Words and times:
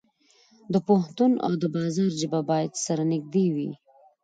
د 0.73 0.75
پوهنتون 0.87 1.31
او 1.45 1.51
بازار 1.75 2.09
ژبه 2.19 2.39
باید 2.49 2.71
سره 2.85 3.03
نږدې 3.11 3.45
وي. 3.55 3.71